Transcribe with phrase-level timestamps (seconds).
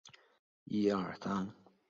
[0.65, 1.53] 艺名中。